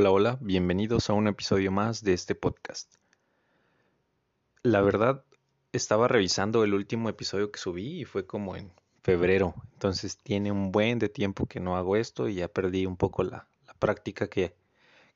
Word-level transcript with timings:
Hola, 0.00 0.12
hola, 0.12 0.38
bienvenidos 0.40 1.10
a 1.10 1.12
un 1.12 1.28
episodio 1.28 1.70
más 1.70 2.02
de 2.02 2.14
este 2.14 2.34
podcast. 2.34 2.94
La 4.62 4.80
verdad, 4.80 5.26
estaba 5.72 6.08
revisando 6.08 6.64
el 6.64 6.72
último 6.72 7.10
episodio 7.10 7.52
que 7.52 7.58
subí 7.58 8.00
y 8.00 8.04
fue 8.06 8.24
como 8.26 8.56
en 8.56 8.72
febrero, 9.02 9.54
entonces 9.74 10.16
tiene 10.16 10.52
un 10.52 10.72
buen 10.72 10.98
de 10.98 11.10
tiempo 11.10 11.44
que 11.44 11.60
no 11.60 11.76
hago 11.76 11.96
esto 11.96 12.30
y 12.30 12.36
ya 12.36 12.48
perdí 12.48 12.86
un 12.86 12.96
poco 12.96 13.24
la, 13.24 13.46
práctica 13.78 14.28
que, 14.28 14.54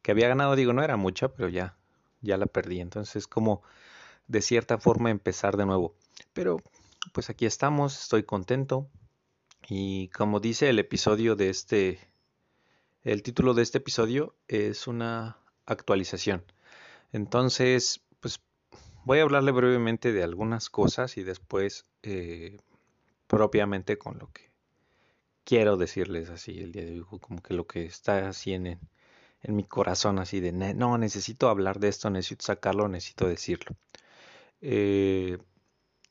que, 0.03 0.11
había 0.11 0.29
ganado, 0.29 0.55
digo, 0.55 0.75
no 0.75 0.85
era 0.85 0.99
mucha, 0.99 1.29
pero 1.29 1.49
ya, 1.49 1.79
ya 2.21 2.37
la 2.37 2.45
perdí, 2.45 2.81
entonces 2.81 3.27
como 3.27 3.63
de 4.29 4.43
cierta 4.43 4.77
forma 4.77 5.11
empezar 5.11 5.57
de 5.57 5.65
nuevo. 5.65 5.95
Pero 6.35 6.59
pues 7.15 7.31
aquí 7.31 7.47
estamos, 7.47 8.03
estoy 8.03 8.25
contento 8.25 8.87
y 9.67 10.09
como 10.09 10.41
dice 10.41 10.69
el 10.69 10.79
episodio 10.79 11.37
de 11.37 11.49
este 11.49 12.01
el 13.05 13.23
título 13.23 13.55
de 13.55 13.63
este 13.63 13.79
episodio 13.79 14.35
es 14.49 14.87
una 14.87 15.39
actualización. 15.67 16.43
Entonces, 17.13 18.01
pues 18.21 18.41
voy 19.05 19.19
a 19.19 19.23
hablarle 19.23 19.53
brevemente 19.53 20.13
de 20.13 20.23
algunas 20.23 20.71
cosas 20.71 21.19
y 21.19 21.23
después 21.23 21.87
eh, 22.03 22.57
propiamente 23.27 23.99
con 23.99 24.19
lo 24.19 24.33
que 24.33 24.51
quiero 25.45 25.77
decirles 25.77 26.31
así 26.31 26.59
el 26.61 26.73
día 26.73 26.87
de 26.87 26.93
hoy, 27.01 27.19
como 27.21 27.43
que 27.43 27.55
lo 27.55 27.67
que 27.67 27.85
está 27.85 28.29
así 28.29 28.55
en, 28.55 28.81
mi 29.47 29.65
corazón, 29.65 30.19
así 30.19 30.41
de, 30.41 30.53
no, 30.53 30.97
necesito 30.97 31.51
hablar 31.51 31.79
de 31.79 31.89
esto, 31.89 32.09
necesito 32.09 32.47
sacarlo, 32.47 32.89
necesito 32.89 33.29
decirlo. 33.29 33.77
Eh, 34.63 35.37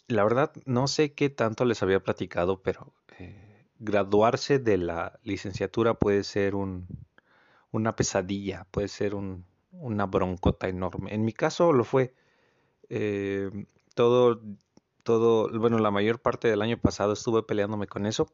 la 0.08 0.24
verdad, 0.24 0.54
no 0.66 0.88
sé 0.88 1.14
qué 1.14 1.32
tanto 1.32 1.66
les 1.66 1.82
había 1.82 2.04
platicado, 2.04 2.62
pero 2.62 2.94
eh, 3.18 3.53
graduarse 3.84 4.60
de 4.60 4.78
la 4.78 5.20
licenciatura 5.24 5.96
puede 5.96 6.24
ser 6.24 6.56
un, 6.56 6.88
una 7.72 7.96
pesadilla, 7.96 8.68
puede 8.72 8.88
ser 8.88 9.16
un, 9.16 9.46
una 9.72 10.06
broncota 10.06 10.68
enorme. 10.70 11.14
En 11.14 11.26
mi 11.26 11.34
caso 11.34 11.74
lo 11.74 11.84
fue. 11.84 12.14
Eh, 12.90 13.50
todo, 13.96 14.42
todo, 15.04 15.50
bueno, 15.60 15.80
la 15.80 15.92
mayor 15.92 16.22
parte 16.22 16.48
del 16.48 16.62
año 16.62 16.78
pasado 16.78 17.14
estuve 17.14 17.44
peleándome 17.44 17.88
con 17.88 18.06
eso. 18.06 18.28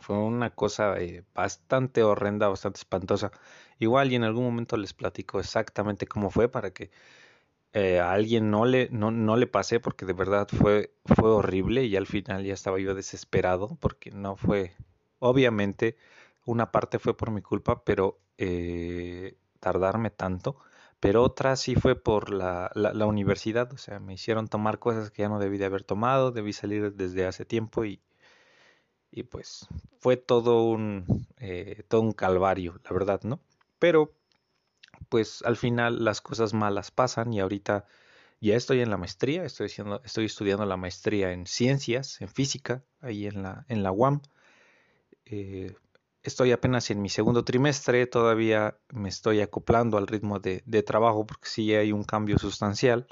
Fue 0.00 0.16
una 0.18 0.50
cosa 0.50 0.98
eh, 1.00 1.24
bastante 1.34 2.02
horrenda, 2.02 2.48
bastante 2.48 2.78
espantosa. 2.78 3.32
Igual 3.78 4.12
y 4.12 4.16
en 4.16 4.24
algún 4.24 4.44
momento 4.44 4.76
les 4.76 4.94
platico 4.94 5.40
exactamente 5.40 6.06
cómo 6.06 6.30
fue 6.30 6.48
para 6.48 6.72
que 6.72 6.90
eh, 7.74 7.98
a 7.98 8.12
alguien 8.12 8.50
no 8.52 8.64
le, 8.66 8.88
no, 8.92 9.10
no 9.10 9.36
le 9.36 9.48
pasé 9.48 9.80
porque 9.80 10.06
de 10.06 10.12
verdad 10.12 10.46
fue, 10.48 10.94
fue 11.04 11.30
horrible 11.30 11.84
y 11.84 11.96
al 11.96 12.06
final 12.06 12.44
ya 12.44 12.54
estaba 12.54 12.78
yo 12.78 12.94
desesperado 12.94 13.76
porque 13.80 14.12
no 14.12 14.36
fue, 14.36 14.72
obviamente 15.18 15.96
una 16.46 16.70
parte 16.70 17.00
fue 17.00 17.16
por 17.16 17.32
mi 17.32 17.42
culpa, 17.42 17.84
pero 17.84 18.20
eh, 18.38 19.36
tardarme 19.58 20.10
tanto, 20.10 20.56
pero 21.00 21.24
otra 21.24 21.56
sí 21.56 21.74
fue 21.74 21.96
por 21.96 22.30
la, 22.30 22.70
la, 22.74 23.06
universidad, 23.06 23.72
o 23.72 23.78
sea, 23.78 23.98
me 23.98 24.14
hicieron 24.14 24.46
tomar 24.46 24.78
cosas 24.78 25.10
que 25.10 25.22
ya 25.22 25.28
no 25.28 25.40
debí 25.40 25.58
de 25.58 25.64
haber 25.64 25.82
tomado, 25.82 26.30
debí 26.30 26.52
salir 26.52 26.94
desde 26.94 27.26
hace 27.26 27.44
tiempo 27.44 27.84
y, 27.84 28.00
y 29.10 29.24
pues 29.24 29.66
fue 29.98 30.16
todo 30.16 30.62
un, 30.64 31.26
eh, 31.38 31.82
todo 31.88 32.02
un 32.02 32.12
calvario, 32.12 32.80
la 32.84 32.92
verdad, 32.92 33.20
¿no? 33.24 33.40
Pero 33.80 34.12
pues 35.08 35.42
al 35.42 35.56
final 35.56 36.04
las 36.04 36.20
cosas 36.20 36.54
malas 36.54 36.90
pasan 36.90 37.32
y 37.32 37.40
ahorita 37.40 37.86
ya 38.40 38.56
estoy 38.56 38.80
en 38.80 38.90
la 38.90 38.96
maestría, 38.96 39.44
estoy, 39.44 39.70
estoy 40.04 40.26
estudiando 40.26 40.66
la 40.66 40.76
maestría 40.76 41.32
en 41.32 41.46
ciencias, 41.46 42.20
en 42.20 42.28
física, 42.28 42.82
ahí 43.00 43.26
en 43.26 43.42
la, 43.42 43.64
en 43.68 43.82
la 43.82 43.92
UAM. 43.92 44.20
Eh, 45.24 45.74
estoy 46.22 46.52
apenas 46.52 46.90
en 46.90 47.00
mi 47.00 47.08
segundo 47.08 47.44
trimestre, 47.44 48.06
todavía 48.06 48.76
me 48.90 49.08
estoy 49.08 49.40
acoplando 49.40 49.96
al 49.96 50.06
ritmo 50.06 50.40
de, 50.40 50.62
de, 50.66 50.82
trabajo 50.82 51.26
porque 51.26 51.48
sí 51.48 51.74
hay 51.74 51.92
un 51.92 52.04
cambio 52.04 52.38
sustancial, 52.38 53.06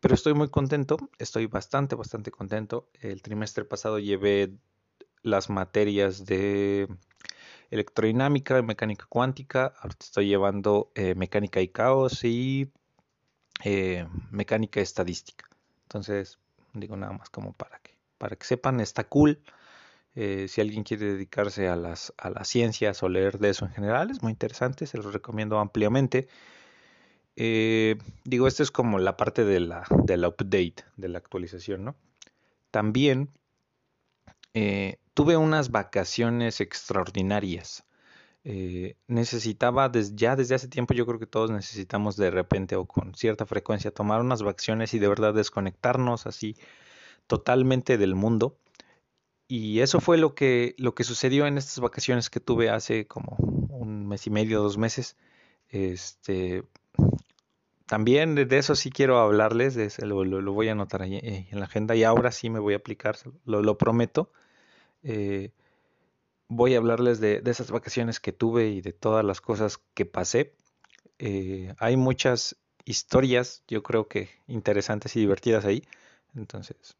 pero 0.00 0.14
estoy 0.14 0.34
muy 0.34 0.48
contento, 0.48 0.96
estoy 1.18 1.46
bastante, 1.46 1.94
bastante 1.94 2.30
contento. 2.30 2.88
El 3.00 3.22
trimestre 3.22 3.64
pasado 3.64 3.98
llevé 3.98 4.54
las 5.22 5.50
materias 5.50 6.24
de 6.24 6.88
electrodinámica, 7.72 8.60
mecánica 8.60 9.06
cuántica, 9.08 9.72
ahorita 9.80 10.04
estoy 10.04 10.28
llevando 10.28 10.92
eh, 10.94 11.14
mecánica 11.14 11.62
y 11.62 11.68
caos 11.68 12.22
y 12.22 12.70
eh, 13.64 14.06
mecánica 14.30 14.80
estadística. 14.80 15.48
Entonces, 15.84 16.38
digo 16.74 16.96
nada 16.96 17.14
más 17.14 17.30
como 17.30 17.54
para 17.54 17.78
que, 17.78 17.96
para 18.18 18.36
que 18.36 18.44
sepan, 18.44 18.80
está 18.80 19.04
cool. 19.04 19.40
Eh, 20.14 20.48
si 20.48 20.60
alguien 20.60 20.84
quiere 20.84 21.14
dedicarse 21.14 21.68
a 21.68 21.76
las, 21.76 22.12
a 22.18 22.44
ciencias 22.44 23.02
o 23.02 23.08
leer 23.08 23.38
de 23.38 23.48
eso 23.48 23.64
en 23.64 23.72
general, 23.72 24.10
es 24.10 24.22
muy 24.22 24.32
interesante, 24.32 24.86
se 24.86 24.98
los 24.98 25.10
recomiendo 25.14 25.58
ampliamente. 25.58 26.28
digo, 27.34 28.46
esto 28.46 28.62
es 28.62 28.70
como 28.70 28.98
la 28.98 29.16
parte 29.16 29.44
de 29.46 29.60
la, 29.60 29.84
de 30.04 30.18
la 30.18 30.28
update, 30.28 30.84
de 30.98 31.08
la 31.08 31.16
actualización, 31.16 31.84
¿no? 31.84 31.96
También 32.70 33.30
tuve 35.14 35.36
unas 35.36 35.70
vacaciones 35.70 36.60
extraordinarias. 36.60 37.84
Eh, 38.44 38.96
necesitaba 39.06 39.90
ya 40.14 40.34
desde 40.34 40.56
hace 40.56 40.66
tiempo, 40.66 40.94
yo 40.94 41.06
creo 41.06 41.20
que 41.20 41.26
todos 41.26 41.50
necesitamos 41.52 42.16
de 42.16 42.30
repente 42.30 42.74
o 42.74 42.86
con 42.86 43.14
cierta 43.14 43.46
frecuencia 43.46 43.92
tomar 43.92 44.20
unas 44.20 44.42
vacaciones 44.42 44.94
y 44.94 44.98
de 44.98 45.06
verdad 45.08 45.32
desconectarnos 45.32 46.26
así 46.26 46.56
totalmente 47.26 47.98
del 47.98 48.14
mundo. 48.16 48.58
Y 49.48 49.80
eso 49.80 50.00
fue 50.00 50.18
lo 50.18 50.34
que, 50.34 50.74
lo 50.78 50.94
que 50.94 51.04
sucedió 51.04 51.46
en 51.46 51.58
estas 51.58 51.78
vacaciones 51.80 52.30
que 52.30 52.40
tuve 52.40 52.70
hace 52.70 53.06
como 53.06 53.36
un 53.36 54.08
mes 54.08 54.26
y 54.26 54.30
medio, 54.30 54.62
dos 54.62 54.78
meses. 54.78 55.16
Este, 55.68 56.64
también 57.86 58.34
de 58.34 58.58
eso 58.58 58.74
sí 58.76 58.90
quiero 58.90 59.18
hablarles, 59.20 59.98
lo, 60.02 60.52
voy 60.52 60.68
a 60.68 60.72
anotar 60.72 61.02
ahí 61.02 61.16
eh, 61.16 61.48
en 61.50 61.60
la 61.60 61.66
agenda 61.66 61.94
y 61.94 62.04
ahora 62.04 62.32
sí 62.32 62.50
me 62.50 62.60
voy 62.60 62.74
a 62.74 62.78
aplicar, 62.78 63.16
lo 63.44 63.78
prometo. 63.78 64.32
Eh, 65.02 65.50
voy 66.48 66.74
a 66.74 66.78
hablarles 66.78 67.20
de, 67.20 67.42
esas 67.46 67.70
vacaciones 67.70 68.20
que 68.20 68.32
tuve 68.32 68.68
y 68.68 68.80
de 68.80 68.92
todas 68.92 69.24
las 69.24 69.40
cosas 69.40 69.78
que 69.94 70.06
pasé. 70.06 70.54
Eh, 71.18 71.74
hay 71.78 71.96
muchas 71.96 72.56
historias, 72.84 73.62
yo 73.68 73.82
creo 73.82 74.08
que 74.08 74.28
interesantes 74.46 75.16
y 75.16 75.20
divertidas 75.20 75.64
ahí. 75.64 75.82
Entonces, 76.34 76.96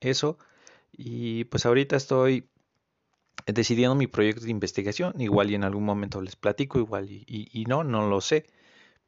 eso. 0.00 0.38
Y 0.92 1.44
pues 1.44 1.66
ahorita 1.66 1.96
estoy 1.96 2.48
decidiendo 3.46 3.94
mi 3.94 4.06
proyecto 4.06 4.44
de 4.44 4.50
investigación. 4.50 5.20
Igual 5.20 5.50
y 5.50 5.54
en 5.54 5.64
algún 5.64 5.84
momento 5.84 6.20
les 6.20 6.36
platico, 6.36 6.78
igual 6.78 7.10
y, 7.10 7.24
y, 7.26 7.64
no, 7.66 7.84
no 7.84 8.08
lo 8.08 8.20
sé. 8.20 8.46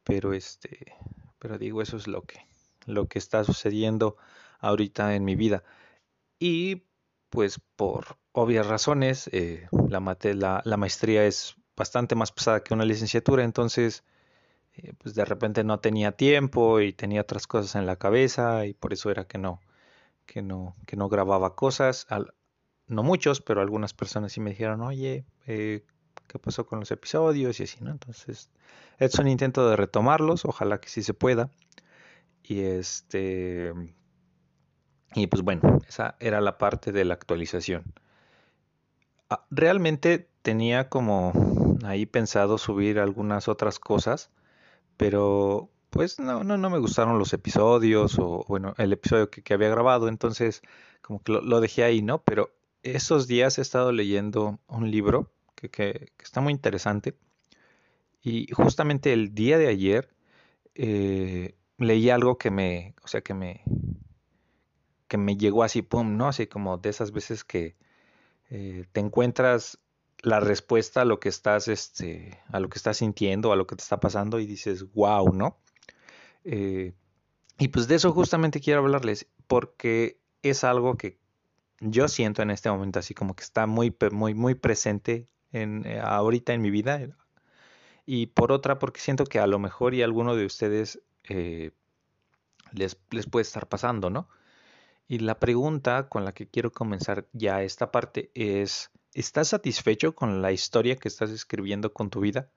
Pero 0.03 0.33
este, 0.33 0.95
pero 1.39 1.57
digo, 1.57 1.81
eso 1.81 1.97
es 1.97 2.07
lo 2.07 2.23
que, 2.23 2.39
lo 2.85 3.07
que 3.07 3.19
está 3.19 3.43
sucediendo 3.43 4.17
ahorita 4.59 5.15
en 5.15 5.25
mi 5.25 5.35
vida. 5.35 5.63
Y 6.39 6.83
pues 7.29 7.59
por 7.75 8.17
obvias 8.31 8.67
razones, 8.67 9.29
eh, 9.33 9.67
la, 9.89 10.61
la, 10.63 10.77
maestría 10.77 11.25
es 11.25 11.55
bastante 11.75 12.15
más 12.15 12.31
pesada 12.31 12.63
que 12.63 12.73
una 12.73 12.85
licenciatura, 12.85 13.43
entonces 13.43 14.03
eh, 14.75 14.93
pues 14.97 15.15
de 15.15 15.25
repente 15.25 15.63
no 15.63 15.79
tenía 15.79 16.11
tiempo 16.13 16.81
y 16.81 16.93
tenía 16.93 17.21
otras 17.21 17.47
cosas 17.47 17.75
en 17.75 17.85
la 17.85 17.97
cabeza 17.97 18.65
y 18.65 18.73
por 18.73 18.93
eso 18.93 19.09
era 19.11 19.25
que 19.25 19.37
no, 19.37 19.59
que 20.25 20.41
no, 20.41 20.75
que 20.85 20.95
no 20.95 21.09
grababa 21.09 21.55
cosas, 21.55 22.07
no 22.87 23.03
muchos, 23.03 23.41
pero 23.41 23.61
algunas 23.61 23.93
personas 23.93 24.31
sí 24.33 24.39
me 24.39 24.51
dijeron, 24.51 24.81
oye, 24.81 25.25
eh, 25.47 25.83
¿qué 26.27 26.39
pasó 26.39 26.65
con 26.65 26.79
los 26.79 26.91
episodios? 26.91 27.59
y 27.59 27.63
así, 27.63 27.83
¿no? 27.83 27.91
Entonces, 27.91 28.51
es 28.99 29.19
un 29.19 29.27
intento 29.27 29.69
de 29.69 29.75
retomarlos, 29.75 30.45
ojalá 30.45 30.79
que 30.79 30.89
sí 30.89 31.03
se 31.03 31.13
pueda. 31.13 31.49
Y 32.43 32.61
este 32.61 33.73
y 35.13 35.27
pues 35.27 35.41
bueno, 35.41 35.79
esa 35.87 36.15
era 36.19 36.41
la 36.41 36.57
parte 36.57 36.91
de 36.91 37.05
la 37.05 37.13
actualización. 37.13 37.93
Ah, 39.29 39.45
realmente 39.49 40.29
tenía 40.41 40.89
como 40.89 41.33
ahí 41.83 42.05
pensado 42.05 42.57
subir 42.57 42.99
algunas 42.99 43.47
otras 43.47 43.79
cosas, 43.79 44.31
pero 44.97 45.69
pues 45.89 46.19
no, 46.19 46.43
no, 46.43 46.57
no 46.57 46.69
me 46.69 46.79
gustaron 46.79 47.19
los 47.19 47.33
episodios 47.33 48.17
o 48.19 48.45
bueno, 48.47 48.73
el 48.77 48.93
episodio 48.93 49.29
que, 49.29 49.53
había 49.53 49.69
grabado, 49.69 50.07
entonces 50.07 50.61
como 51.01 51.21
que 51.23 51.33
lo, 51.33 51.61
dejé 51.61 51.83
ahí, 51.83 52.01
¿no? 52.01 52.21
Pero 52.23 52.51
esos 52.83 53.27
días 53.27 53.57
he 53.57 53.61
estado 53.61 53.91
leyendo 53.91 54.59
un 54.67 54.91
libro 54.91 55.31
que, 55.55 55.69
que, 55.69 56.11
está 56.19 56.41
muy 56.41 56.53
interesante 56.53 57.17
y 58.21 58.47
justamente 58.51 59.13
el 59.13 59.33
día 59.33 59.57
de 59.57 59.67
ayer 59.67 60.09
eh, 60.75 61.55
leí 61.77 62.09
algo 62.09 62.37
que 62.37 62.51
me, 62.51 62.95
o 63.03 63.07
sea, 63.07 63.21
que 63.21 63.33
me, 63.33 63.63
que 65.07 65.17
me 65.17 65.37
llegó 65.37 65.63
así, 65.63 65.81
pum, 65.81 66.17
¿no? 66.17 66.27
Así 66.27 66.47
como 66.47 66.77
de 66.77 66.89
esas 66.89 67.11
veces 67.11 67.43
que 67.43 67.75
eh, 68.49 68.85
te 68.91 68.99
encuentras 69.01 69.79
la 70.21 70.39
respuesta 70.39 71.01
a 71.01 71.05
lo 71.05 71.19
que 71.19 71.29
estás, 71.29 71.67
este, 71.67 72.39
a 72.49 72.59
lo 72.59 72.69
que 72.69 72.77
estás 72.77 72.97
sintiendo, 72.97 73.51
a 73.51 73.55
lo 73.55 73.67
que 73.67 73.75
te 73.75 73.83
está 73.83 73.99
pasando 73.99 74.39
y 74.39 74.45
dices, 74.47 74.91
wow, 74.93 75.33
¿no? 75.33 75.59
Eh, 76.43 76.93
y 77.59 77.69
pues 77.69 77.87
de 77.87 77.95
eso 77.95 78.11
justamente 78.13 78.59
quiero 78.61 78.81
hablarles, 78.81 79.27
porque 79.47 80.19
es 80.43 80.63
algo 80.63 80.97
que 80.97 81.19
yo 81.79 82.07
siento 82.07 82.41
en 82.41 82.51
este 82.51 82.69
momento 82.69 82.99
así 82.99 83.13
como 83.13 83.35
que 83.35 83.43
está 83.43 83.67
muy, 83.67 83.95
muy, 84.11 84.33
muy 84.33 84.55
presente 84.55 85.27
en, 85.51 85.85
eh, 85.85 85.99
ahorita 85.99 86.53
en 86.53 86.61
mi 86.61 86.71
vida. 86.71 87.01
y 88.05 88.27
por 88.27 88.51
otra 88.51 88.79
porque 88.79 89.01
siento 89.01 89.25
que 89.25 89.39
a 89.39 89.47
lo 89.47 89.59
mejor 89.59 89.93
y 89.93 90.01
a 90.01 90.05
alguno 90.05 90.35
de 90.35 90.45
ustedes 90.45 91.01
eh, 91.23 91.71
les, 92.73 92.97
les 93.11 93.27
puede 93.27 93.43
estar 93.43 93.67
pasando, 93.67 94.09
¿no? 94.09 94.29
Y 95.07 95.19
la 95.19 95.39
pregunta 95.39 96.09
con 96.09 96.25
la 96.25 96.33
que 96.33 96.47
quiero 96.47 96.71
comenzar 96.71 97.27
ya 97.31 97.63
esta 97.63 97.91
parte 97.91 98.29
es, 98.33 98.91
¿estás 99.13 99.49
satisfecho 99.49 100.13
con 100.15 100.41
la 100.41 100.51
historia 100.51 100.97
que 100.97 101.07
estás 101.07 101.29
escribiendo 101.31 101.93
con 101.93 102.09
tu 102.09 102.19
vida? 102.19 102.49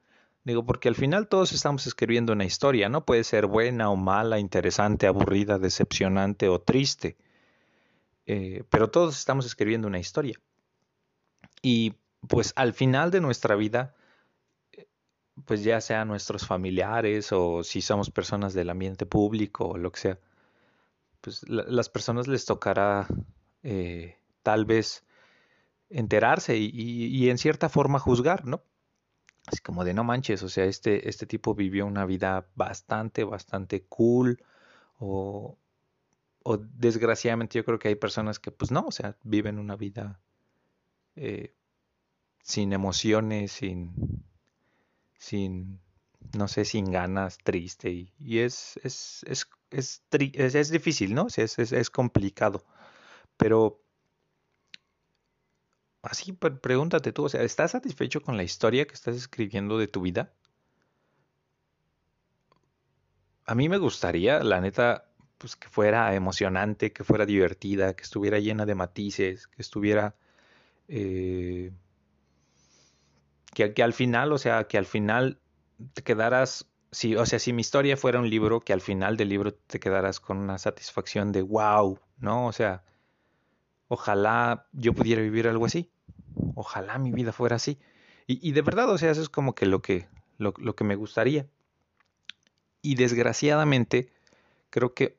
Digo, 0.42 0.64
porque 0.64 0.88
al 0.88 0.96
final 0.96 1.28
todos 1.28 1.52
estamos 1.52 1.86
escribiendo 1.86 2.32
una 2.32 2.44
historia, 2.44 2.88
¿no? 2.88 3.04
Puede 3.04 3.24
ser 3.24 3.46
buena 3.46 3.90
o 3.90 3.96
mala, 3.96 4.38
interesante, 4.38 5.06
aburrida, 5.06 5.58
decepcionante 5.58 6.48
o 6.48 6.60
triste. 6.60 7.16
Eh, 8.26 8.64
pero 8.70 8.90
todos 8.90 9.18
estamos 9.18 9.46
escribiendo 9.46 9.86
una 9.86 9.98
historia. 9.98 10.40
Y 11.62 11.94
pues 12.28 12.52
al 12.56 12.72
final 12.72 13.10
de 13.10 13.20
nuestra 13.20 13.54
vida, 13.54 13.94
eh, 14.72 14.88
pues 15.44 15.62
ya 15.62 15.80
sea 15.80 16.04
nuestros 16.04 16.46
familiares 16.46 17.32
o 17.32 17.62
si 17.62 17.80
somos 17.82 18.10
personas 18.10 18.54
del 18.54 18.70
ambiente 18.70 19.06
público 19.06 19.68
o 19.68 19.78
lo 19.78 19.92
que 19.92 20.00
sea, 20.00 20.18
pues 21.20 21.48
las 21.48 21.88
personas 21.88 22.28
les 22.28 22.44
tocará 22.44 23.06
eh, 23.62 24.16
tal 24.42 24.64
vez 24.64 25.04
enterarse 25.90 26.56
y, 26.56 27.28
en 27.28 27.38
cierta 27.38 27.68
forma 27.68 27.98
juzgar, 27.98 28.46
¿no? 28.46 28.62
Así 29.46 29.60
como 29.60 29.84
de 29.84 29.94
no 29.94 30.04
manches, 30.04 30.42
o 30.42 30.48
sea, 30.48 30.64
este, 30.64 31.08
este 31.08 31.26
tipo 31.26 31.54
vivió 31.54 31.86
una 31.86 32.06
vida 32.06 32.46
bastante, 32.54 33.24
bastante 33.24 33.84
cool. 33.84 34.42
O, 34.98 35.58
o 36.42 36.56
desgraciadamente 36.56 37.58
yo 37.58 37.64
creo 37.64 37.78
que 37.78 37.88
hay 37.88 37.96
personas 37.96 38.38
que 38.38 38.50
pues 38.50 38.70
no, 38.70 38.86
o 38.86 38.92
sea, 38.92 39.16
viven 39.22 39.58
una 39.58 39.76
vida 39.76 40.20
eh, 41.16 41.54
sin 42.42 42.72
emociones, 42.72 43.52
sin, 43.52 44.24
sin, 45.18 45.80
no 46.36 46.48
sé, 46.48 46.64
sin 46.64 46.90
ganas, 46.90 47.38
triste. 47.38 47.90
Y, 47.90 48.12
y 48.18 48.38
es, 48.40 48.78
es, 48.82 49.24
es, 49.26 49.46
es, 49.70 50.02
es, 50.54 50.70
difícil, 50.70 51.14
¿no? 51.14 51.30
Sea, 51.30 51.44
es, 51.44 51.58
es 51.58 51.90
complicado. 51.90 52.64
Pero 53.36 53.82
así 56.02 56.32
pregúntate 56.32 57.12
tú, 57.12 57.24
o 57.24 57.28
sea, 57.28 57.42
¿estás 57.42 57.72
satisfecho 57.72 58.22
con 58.22 58.36
la 58.36 58.42
historia 58.42 58.86
que 58.86 58.94
estás 58.94 59.16
escribiendo 59.16 59.78
de 59.78 59.88
tu 59.88 60.00
vida? 60.02 60.32
A 63.46 63.54
mí 63.54 63.68
me 63.68 63.78
gustaría, 63.78 64.42
la 64.44 64.60
neta, 64.60 65.10
pues 65.38 65.56
que 65.56 65.68
fuera 65.68 66.14
emocionante, 66.14 66.92
que 66.92 67.04
fuera 67.04 67.26
divertida, 67.26 67.94
que 67.94 68.04
estuviera 68.04 68.38
llena 68.38 68.66
de 68.66 68.74
matices, 68.74 69.46
que 69.48 69.62
estuviera... 69.62 70.14
Eh, 70.88 71.72
que, 73.54 73.74
que, 73.74 73.82
al 73.82 73.92
final, 73.92 74.32
o 74.32 74.38
sea, 74.38 74.64
que 74.68 74.78
al 74.78 74.86
final 74.86 75.40
te 75.94 76.02
quedaras, 76.02 76.66
si, 76.90 77.16
o 77.16 77.26
sea, 77.26 77.38
si 77.38 77.52
mi 77.52 77.60
historia 77.60 77.96
fuera 77.96 78.18
un 78.18 78.30
libro, 78.30 78.60
que 78.60 78.72
al 78.72 78.80
final 78.80 79.16
del 79.16 79.28
libro 79.28 79.54
te 79.54 79.80
quedaras 79.80 80.20
con 80.20 80.38
una 80.38 80.58
satisfacción 80.58 81.32
de 81.32 81.42
wow, 81.42 81.98
¿no? 82.18 82.46
O 82.46 82.52
sea, 82.52 82.82
Ojalá 83.92 84.68
yo 84.70 84.92
pudiera 84.92 85.20
vivir 85.20 85.48
algo 85.48 85.66
así. 85.66 85.90
Ojalá 86.54 86.96
mi 86.98 87.10
vida 87.10 87.32
fuera 87.32 87.56
así. 87.56 87.76
Y, 88.28 88.52
de 88.52 88.62
verdad, 88.62 88.88
o 88.88 88.96
sea, 88.96 89.10
eso 89.10 89.20
es 89.20 89.28
como 89.28 89.56
que 89.56 89.66
lo 89.66 89.82
que, 89.82 90.06
lo, 90.38 90.54
lo 90.58 90.76
que 90.76 90.84
me 90.84 90.94
gustaría. 90.94 91.48
Y 92.82 92.94
desgraciadamente, 92.94 94.12
creo 94.70 94.94
que 94.94 95.18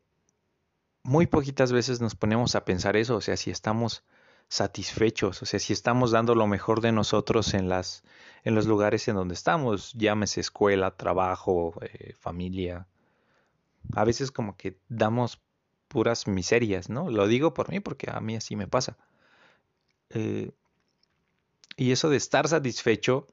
muy 1.04 1.28
poquitas 1.28 1.74
veces 1.74 2.00
nos 2.00 2.16
ponemos 2.16 2.56
a 2.56 2.64
pensar 2.64 2.96
eso, 2.96 3.18
o 3.18 3.22
sea, 3.22 3.36
si 3.36 3.52
estamos 3.52 4.06
satisfechos, 4.52 5.42
o 5.42 5.46
sea, 5.46 5.62
si 5.62 5.72
estamos 5.72 6.12
dando 6.12 6.36
lo 6.36 6.46
mejor 6.46 6.82
de 6.82 6.92
nosotros 6.92 7.54
en 7.54 7.70
las 7.70 8.04
en 8.44 8.54
los 8.54 8.66
lugares 8.66 9.08
en 9.08 9.16
donde 9.16 9.34
estamos, 9.34 9.94
llámese 9.94 10.42
escuela, 10.42 10.92
trabajo, 10.92 11.74
eh, 11.82 12.14
familia. 12.20 12.86
A 13.96 14.04
veces 14.04 14.30
como 14.32 14.58
que 14.58 14.78
damos 14.90 15.42
puras 15.88 16.28
miserias, 16.28 16.90
¿no? 16.90 17.10
Lo 17.10 17.28
digo 17.28 17.54
por 17.54 17.70
mí 17.70 17.80
porque 17.80 18.10
a 18.12 18.20
mí 18.20 18.36
así 18.36 18.58
me 18.58 18.68
pasa. 18.68 18.98
Eh, 20.10 20.52
y 21.78 21.92
eso 21.92 22.10
de 22.10 22.18
estar 22.18 22.48
satisfecho 22.50 23.28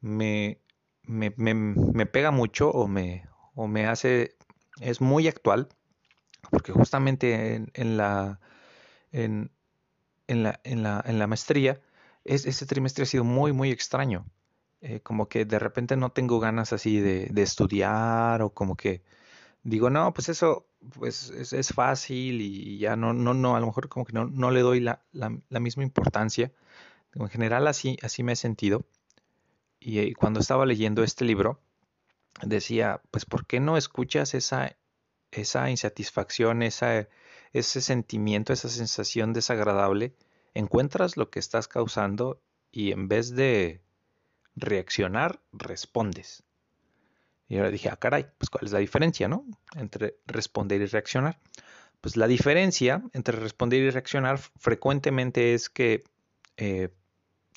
me, 0.00 0.60
me, 1.02 1.34
me, 1.36 2.06
pega 2.06 2.30
mucho 2.30 2.70
o 2.70 2.86
me, 2.86 3.26
o 3.54 3.66
me 3.66 3.86
hace, 3.86 4.36
es 4.80 5.00
muy 5.00 5.26
actual, 5.26 5.68
porque 6.50 6.70
justamente 6.72 7.64
en, 7.74 7.96
la, 7.96 8.38
en, 10.32 10.42
la, 10.42 10.60
en, 10.64 10.82
la, 10.82 11.02
en 11.06 11.18
la 11.18 11.26
maestría, 11.26 11.80
es, 12.24 12.46
ese 12.46 12.66
trimestre 12.66 13.04
ha 13.04 13.06
sido 13.06 13.24
muy, 13.24 13.52
muy 13.52 13.70
extraño. 13.70 14.26
Eh, 14.80 15.00
como 15.00 15.28
que 15.28 15.44
de 15.44 15.58
repente 15.60 15.96
no 15.96 16.10
tengo 16.10 16.40
ganas 16.40 16.72
así 16.72 16.98
de, 17.00 17.28
de 17.30 17.42
estudiar 17.42 18.42
o 18.42 18.50
como 18.50 18.76
que 18.76 19.02
digo, 19.62 19.90
no, 19.90 20.12
pues 20.12 20.28
eso 20.28 20.66
pues 20.98 21.30
es, 21.30 21.68
fácil 21.72 22.40
y 22.40 22.78
ya 22.78 22.96
no, 22.96 23.12
no, 23.12 23.34
no, 23.34 23.54
a 23.54 23.60
lo 23.60 23.66
mejor 23.66 23.88
como 23.88 24.04
que 24.04 24.12
no, 24.12 24.26
no 24.26 24.50
le 24.50 24.60
doy 24.60 24.80
la, 24.80 25.04
la, 25.12 25.60
misma 25.60 25.84
importancia. 25.84 26.50
En 27.14 27.28
general 27.28 27.68
así, 27.68 27.96
así 28.02 28.22
me 28.24 28.32
he 28.32 28.36
sentido. 28.36 28.84
Y, 29.78 30.00
y, 30.00 30.14
cuando 30.14 30.40
estaba 30.40 30.66
leyendo 30.66 31.04
este 31.04 31.24
libro, 31.24 31.60
decía, 32.42 33.00
pues 33.10 33.24
¿por 33.24 33.46
qué 33.46 33.60
no 33.60 33.76
escuchas 33.76 34.34
esa, 34.34 34.76
esa 35.30 35.70
insatisfacción, 35.70 36.62
esa, 36.62 37.08
ese 37.52 37.80
sentimiento, 37.80 38.52
esa 38.52 38.68
sensación 38.68 39.32
desagradable? 39.32 40.14
Encuentras 40.54 41.16
lo 41.16 41.30
que 41.30 41.38
estás 41.38 41.68
causando 41.68 42.40
y 42.70 42.92
en 42.92 43.08
vez 43.08 43.34
de 43.34 43.82
reaccionar, 44.56 45.40
respondes. 45.52 46.42
Y 47.48 47.56
ahora 47.56 47.70
dije, 47.70 47.90
ah, 47.90 47.96
caray, 47.96 48.26
pues 48.38 48.48
cuál 48.50 48.64
es 48.64 48.72
la 48.72 48.78
diferencia, 48.78 49.28
¿no? 49.28 49.44
Entre 49.74 50.16
responder 50.26 50.80
y 50.80 50.86
reaccionar. 50.86 51.38
Pues 52.00 52.16
la 52.16 52.26
diferencia 52.26 53.02
entre 53.12 53.38
responder 53.38 53.80
y 53.82 53.90
reaccionar 53.90 54.38
frecuentemente 54.38 55.54
es 55.54 55.68
que 55.68 56.02
eh, 56.56 56.88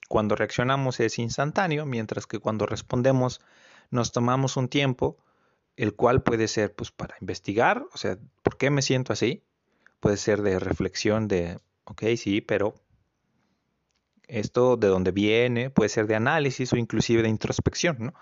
cuando 0.08 0.36
reaccionamos 0.36 1.00
es 1.00 1.18
instantáneo, 1.18 1.86
mientras 1.86 2.28
que 2.28 2.40
cuando 2.40 2.66
respondemos 2.66 3.42
nos 3.90 4.12
tomamos 4.12 4.58
un 4.58 4.68
tiempo, 4.68 5.18
el 5.78 5.96
cual 5.96 6.24
puede 6.24 6.48
ser 6.48 6.74
pues 6.76 6.92
para 6.92 7.16
investigar, 7.22 7.86
o 7.94 7.98
sea, 7.98 8.18
¿por 8.44 8.58
qué 8.58 8.70
me 8.70 8.82
siento 8.82 9.14
así? 9.14 9.44
Puede 10.00 10.18
ser 10.18 10.42
de 10.42 10.60
reflexión 10.60 11.28
de, 11.28 11.60
ok, 11.86 12.04
sí, 12.18 12.42
pero 12.42 12.76
esto 14.28 14.78
de 14.78 14.88
dónde 14.88 15.12
viene, 15.12 15.70
puede 15.70 15.90
ser 15.90 16.08
de 16.08 16.16
análisis 16.16 16.74
o 16.74 16.78
inclusive 16.78 17.22
de 17.22 17.30
introspección, 17.30 17.98
¿no? 18.00 18.14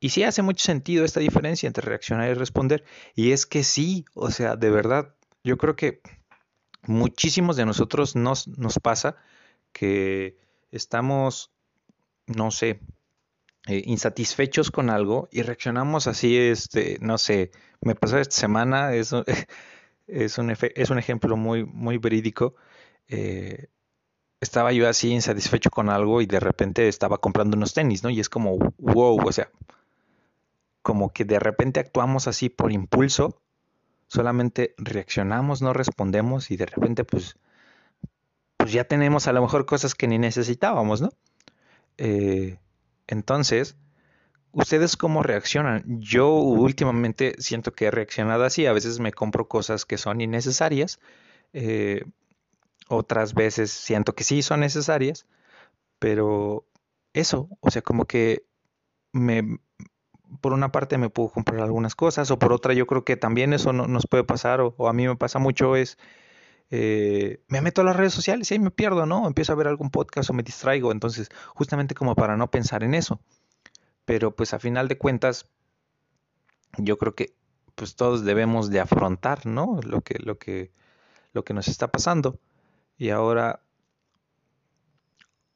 Y 0.00 0.08
sí 0.08 0.24
hace 0.24 0.42
mucho 0.42 0.64
sentido 0.64 1.04
esta 1.04 1.20
diferencia 1.20 1.68
entre 1.68 1.86
reaccionar 1.86 2.28
y 2.28 2.34
responder. 2.34 2.82
Y 3.14 3.30
es 3.30 3.46
que 3.46 3.62
sí, 3.62 4.04
o 4.14 4.32
sea, 4.32 4.56
de 4.56 4.68
verdad, 4.68 5.14
yo 5.44 5.56
creo 5.56 5.76
que 5.76 6.00
muchísimos 6.82 7.56
de 7.56 7.66
nosotros 7.66 8.16
nos, 8.16 8.48
nos 8.48 8.80
pasa 8.80 9.14
que 9.72 10.38
estamos, 10.72 11.52
no 12.26 12.50
sé, 12.50 12.80
eh, 13.68 13.82
insatisfechos 13.86 14.72
con 14.72 14.90
algo 14.90 15.28
y 15.30 15.42
reaccionamos 15.42 16.08
así, 16.08 16.36
este, 16.36 16.98
no 17.00 17.16
sé, 17.16 17.52
me 17.80 17.94
pasó 17.94 18.18
esta 18.18 18.34
semana, 18.34 18.94
es, 18.94 19.14
es, 20.06 20.38
un, 20.38 20.50
es 20.50 20.90
un 20.90 20.98
ejemplo 20.98 21.36
muy, 21.36 21.64
muy 21.64 21.98
verídico. 21.98 22.54
Eh, 23.08 23.68
estaba 24.40 24.72
yo 24.72 24.88
así 24.88 25.10
insatisfecho 25.10 25.70
con 25.70 25.88
algo 25.88 26.20
y 26.20 26.26
de 26.26 26.40
repente 26.40 26.88
estaba 26.88 27.18
comprando 27.18 27.56
unos 27.56 27.74
tenis, 27.74 28.02
¿no? 28.02 28.10
Y 28.10 28.20
es 28.20 28.28
como, 28.28 28.58
wow, 28.78 29.20
o 29.24 29.32
sea, 29.32 29.50
como 30.82 31.12
que 31.12 31.24
de 31.24 31.38
repente 31.38 31.80
actuamos 31.80 32.26
así 32.26 32.48
por 32.48 32.72
impulso, 32.72 33.40
solamente 34.08 34.74
reaccionamos, 34.78 35.62
no 35.62 35.72
respondemos 35.72 36.50
y 36.50 36.56
de 36.56 36.66
repente 36.66 37.04
pues, 37.04 37.36
pues 38.56 38.72
ya 38.72 38.84
tenemos 38.84 39.28
a 39.28 39.32
lo 39.32 39.42
mejor 39.42 39.64
cosas 39.64 39.94
que 39.94 40.08
ni 40.08 40.18
necesitábamos, 40.18 41.00
¿no? 41.00 41.10
Eh, 41.98 42.58
entonces, 43.06 43.76
¿ustedes 44.52 44.96
cómo 44.96 45.22
reaccionan? 45.22 45.84
Yo 46.00 46.34
últimamente 46.34 47.34
siento 47.38 47.72
que 47.72 47.86
he 47.86 47.90
reaccionado 47.90 48.44
así, 48.44 48.66
a 48.66 48.72
veces 48.72 49.00
me 49.00 49.12
compro 49.12 49.48
cosas 49.48 49.84
que 49.84 49.98
son 49.98 50.20
innecesarias, 50.20 51.00
eh, 51.52 52.04
otras 52.88 53.34
veces 53.34 53.70
siento 53.72 54.14
que 54.14 54.24
sí 54.24 54.42
son 54.42 54.60
necesarias, 54.60 55.26
pero 55.98 56.66
eso, 57.14 57.48
o 57.60 57.70
sea, 57.70 57.82
como 57.82 58.06
que 58.06 58.44
me, 59.12 59.60
por 60.40 60.52
una 60.52 60.72
parte 60.72 60.98
me 60.98 61.10
puedo 61.10 61.30
comprar 61.30 61.60
algunas 61.60 61.94
cosas 61.94 62.30
o 62.30 62.38
por 62.38 62.52
otra 62.52 62.74
yo 62.74 62.86
creo 62.86 63.04
que 63.04 63.16
también 63.16 63.52
eso 63.52 63.72
no, 63.72 63.86
nos 63.86 64.06
puede 64.06 64.24
pasar 64.24 64.60
o, 64.60 64.88
a 64.88 64.92
mí 64.92 65.06
me 65.06 65.16
pasa 65.16 65.38
mucho 65.38 65.76
es 65.76 65.98
eh, 66.70 67.42
me 67.48 67.60
meto 67.60 67.82
a 67.82 67.84
las 67.84 67.96
redes 67.96 68.14
sociales 68.14 68.50
y 68.50 68.58
me 68.58 68.70
pierdo, 68.70 69.04
¿no? 69.04 69.26
Empiezo 69.26 69.52
a 69.52 69.56
ver 69.56 69.68
algún 69.68 69.90
podcast 69.90 70.30
o 70.30 70.32
me 70.32 70.42
distraigo, 70.42 70.90
entonces 70.90 71.28
justamente 71.54 71.94
como 71.94 72.14
para 72.14 72.36
no 72.38 72.50
pensar 72.50 72.82
en 72.82 72.94
eso. 72.94 73.20
Pero 74.04 74.34
pues 74.34 74.54
a 74.54 74.58
final 74.58 74.88
de 74.88 74.98
cuentas 74.98 75.48
yo 76.78 76.98
creo 76.98 77.14
que 77.14 77.34
pues 77.74 77.96
todos 77.96 78.24
debemos 78.24 78.70
de 78.70 78.80
afrontar, 78.80 79.46
¿no? 79.46 79.80
Lo 79.84 80.02
que, 80.02 80.18
lo 80.18 80.38
que, 80.38 80.70
lo 81.32 81.44
que 81.44 81.54
nos 81.54 81.68
está 81.68 81.88
pasando. 81.88 82.38
Y 82.98 83.10
ahora, 83.10 83.62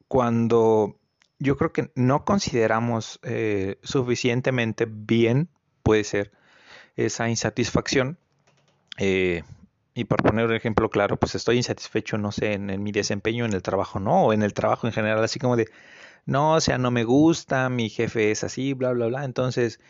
cuando 0.08 0.98
yo 1.38 1.56
creo 1.56 1.72
que 1.72 1.90
no 1.94 2.24
consideramos 2.24 3.20
eh, 3.22 3.78
suficientemente 3.82 4.86
bien, 4.88 5.48
puede 5.82 6.04
ser, 6.04 6.32
esa 6.96 7.28
insatisfacción. 7.28 8.18
Eh, 8.98 9.42
y 9.94 10.04
por 10.04 10.22
poner 10.22 10.46
un 10.46 10.54
ejemplo 10.54 10.90
claro, 10.90 11.16
pues 11.18 11.34
estoy 11.34 11.56
insatisfecho, 11.56 12.18
no 12.18 12.32
sé, 12.32 12.54
en, 12.54 12.82
mi 12.82 12.92
desempeño 12.92 13.44
en 13.44 13.52
el 13.52 13.62
trabajo, 13.62 14.00
no, 14.00 14.26
o 14.26 14.32
en 14.32 14.42
el 14.42 14.52
trabajo 14.52 14.86
en 14.86 14.92
general, 14.92 15.22
así 15.24 15.38
como 15.38 15.56
de, 15.56 15.68
no, 16.26 16.54
o 16.54 16.60
sea, 16.60 16.78
no 16.78 16.90
me 16.90 17.04
gusta, 17.04 17.68
mi 17.70 17.88
jefe 17.88 18.30
es 18.30 18.44
así, 18.44 18.74
bla, 18.74 18.92
bla, 18.92 19.06
bla. 19.06 19.24
Entonces, 19.24 19.80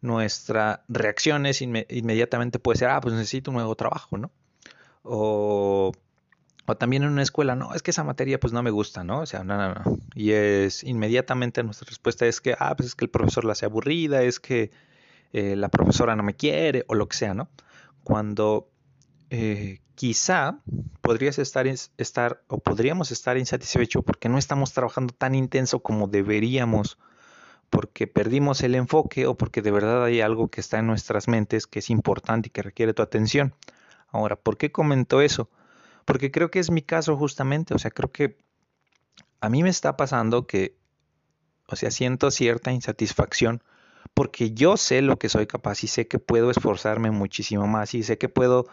nuestra 0.00 0.84
reacción 0.88 1.46
es 1.46 1.62
inmediatamente 1.62 2.58
puede 2.58 2.78
ser, 2.78 2.90
ah, 2.90 3.00
pues 3.00 3.14
necesito 3.14 3.50
un 3.50 3.56
nuevo 3.56 3.74
trabajo, 3.76 4.18
¿no? 4.18 4.30
O 5.02 5.92
o 6.66 6.76
también 6.76 7.04
en 7.04 7.10
una 7.10 7.22
escuela, 7.22 7.54
no, 7.54 7.74
es 7.74 7.82
que 7.82 7.92
esa 7.92 8.02
materia 8.02 8.40
pues 8.40 8.52
no 8.52 8.62
me 8.62 8.70
gusta, 8.70 9.04
¿no? 9.04 9.20
O 9.20 9.26
sea, 9.26 9.44
no, 9.44 9.56
no, 9.56 9.74
no. 9.74 9.98
Y 10.14 10.32
es 10.32 10.82
inmediatamente 10.82 11.62
nuestra 11.62 11.86
respuesta 11.88 12.26
es 12.26 12.40
que, 12.40 12.56
ah, 12.58 12.74
pues 12.76 12.88
es 12.88 12.94
que 12.96 13.04
el 13.04 13.10
profesor 13.10 13.44
la 13.44 13.52
hace 13.52 13.66
aburrida, 13.66 14.22
es 14.22 14.40
que 14.40 14.72
eh, 15.32 15.54
la 15.54 15.68
profesora 15.68 16.16
no 16.16 16.24
me 16.24 16.34
quiere 16.34 16.84
o 16.88 16.94
lo 16.96 17.08
que 17.08 17.16
sea, 17.16 17.34
¿no? 17.34 17.48
Cuando 18.02 18.68
eh, 19.30 19.80
quizá 19.94 20.58
podrías 21.00 21.38
estar, 21.38 21.66
estar 21.66 22.42
o 22.48 22.58
podríamos 22.58 23.10
estar 23.10 23.36
insatisfechos 23.36 24.04
porque 24.04 24.28
no 24.28 24.38
estamos 24.38 24.72
trabajando 24.72 25.14
tan 25.14 25.34
intenso 25.34 25.80
como 25.80 26.06
deberíamos, 26.06 26.98
porque 27.70 28.06
perdimos 28.06 28.62
el 28.62 28.74
enfoque 28.74 29.26
o 29.26 29.36
porque 29.36 29.62
de 29.62 29.70
verdad 29.70 30.04
hay 30.04 30.20
algo 30.20 30.48
que 30.48 30.60
está 30.60 30.78
en 30.78 30.86
nuestras 30.86 31.28
mentes 31.28 31.66
que 31.66 31.80
es 31.80 31.90
importante 31.90 32.48
y 32.48 32.50
que 32.50 32.62
requiere 32.62 32.94
tu 32.94 33.02
atención. 33.02 33.54
Ahora, 34.08 34.36
¿por 34.36 34.56
qué 34.56 34.70
comento 34.70 35.20
eso? 35.20 35.50
Porque 36.04 36.30
creo 36.30 36.50
que 36.50 36.60
es 36.60 36.70
mi 36.70 36.82
caso 36.82 37.16
justamente, 37.16 37.74
o 37.74 37.78
sea, 37.78 37.90
creo 37.90 38.12
que 38.12 38.36
a 39.40 39.48
mí 39.48 39.62
me 39.62 39.70
está 39.70 39.96
pasando 39.96 40.46
que, 40.46 40.76
o 41.66 41.76
sea, 41.76 41.90
siento 41.90 42.30
cierta 42.30 42.70
insatisfacción 42.70 43.62
porque 44.14 44.52
yo 44.52 44.76
sé 44.76 45.02
lo 45.02 45.18
que 45.18 45.28
soy 45.28 45.46
capaz 45.46 45.84
y 45.84 45.88
sé 45.88 46.06
que 46.06 46.18
puedo 46.18 46.50
esforzarme 46.50 47.10
muchísimo 47.10 47.66
más 47.66 47.94
y 47.94 48.02
sé 48.02 48.18
que 48.18 48.28
puedo 48.28 48.66